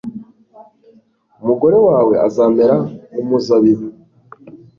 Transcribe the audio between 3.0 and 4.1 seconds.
nk’umuzabibu